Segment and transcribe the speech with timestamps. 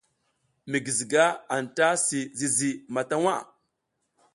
[0.69, 1.23] Mi guiziga
[1.57, 3.41] anta si zizi mata waʼa.